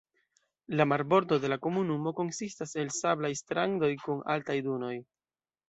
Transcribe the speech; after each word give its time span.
La 0.79 0.87
marbordo 0.93 1.37
de 1.43 1.51
la 1.53 1.57
komunumo 1.65 2.15
konsistas 2.21 2.75
el 2.85 2.91
sablaj 3.01 3.33
strandoj 3.43 3.93
kun 4.07 4.27
altaj 4.37 4.59
dunoj. 4.71 4.95